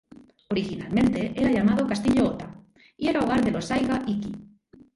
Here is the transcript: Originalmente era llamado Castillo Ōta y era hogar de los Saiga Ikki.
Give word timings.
Originalmente 0.49 1.31
era 1.39 1.51
llamado 1.51 1.85
Castillo 1.85 2.33
Ōta 2.35 2.55
y 2.97 3.09
era 3.09 3.19
hogar 3.19 3.45
de 3.45 3.51
los 3.51 3.65
Saiga 3.65 4.01
Ikki. 4.07 4.33